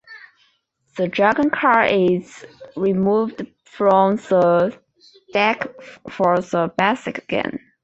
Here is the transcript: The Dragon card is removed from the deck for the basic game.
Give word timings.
The 0.97 1.07
Dragon 1.07 1.51
card 1.51 1.91
is 1.91 2.43
removed 2.75 3.43
from 3.65 4.15
the 4.15 4.75
deck 5.31 5.67
for 6.09 6.37
the 6.39 6.73
basic 6.75 7.27
game. 7.27 7.59